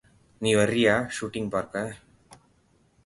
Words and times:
நீ 0.41 0.51
வர்றியா 0.55 0.95
ஷூட்டிங் 1.17 1.49
பார்க்க? 1.49 1.85